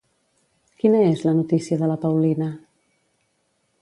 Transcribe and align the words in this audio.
Quina 0.83 1.01
és 1.09 1.21
la 1.27 1.33
notícia 1.41 1.79
de 1.83 1.91
la 1.91 1.99
Paulina? 2.07 2.49